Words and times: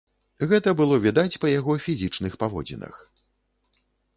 Гэта 0.53 0.69
было 0.79 0.95
відаць 1.03 1.39
па 1.45 1.51
яго 1.59 1.77
фізічных 1.85 2.33
паводзінах. 2.45 2.95